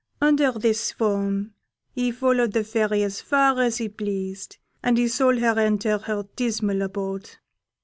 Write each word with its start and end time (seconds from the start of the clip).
Under 0.19 0.51
this 0.53 0.91
form 0.91 1.53
he 1.91 2.11
followed 2.11 2.53
the 2.53 2.63
Fairy 2.63 3.03
as 3.03 3.21
far 3.21 3.61
as 3.61 3.77
he 3.77 3.87
pleased, 3.87 4.57
and 4.81 4.97
he 4.97 5.07
saw 5.07 5.31
her 5.37 5.59
enter 5.59 5.99
her 5.99 6.27
dismal 6.35 6.81
abode. 6.81 7.35